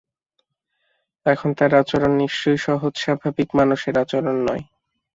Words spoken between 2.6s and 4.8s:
সহজ-স্বাভাবিক মানুষের আচরণ নয়।